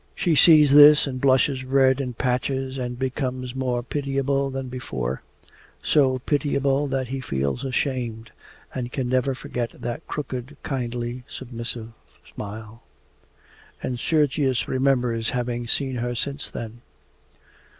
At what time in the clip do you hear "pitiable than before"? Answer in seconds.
3.83-5.21